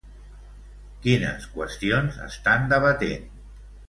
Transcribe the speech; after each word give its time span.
Quines 1.03 1.45
qüestions 1.57 2.17
estan 2.31 2.65
debatent? 2.73 3.29